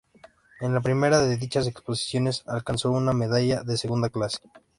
[0.61, 4.39] En la primera de dichas exposiciones alcanzó una medalla de segunda clase.